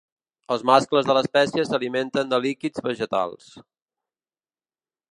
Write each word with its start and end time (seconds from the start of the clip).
Els 0.53 0.63
mascles 0.69 1.09
de 1.09 1.15
l’espècie 1.17 1.67
s’alimenten 1.71 2.33
de 2.33 2.41
líquids 2.47 2.87
vegetals. 2.91 3.55